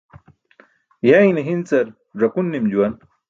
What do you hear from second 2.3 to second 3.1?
nim juwan.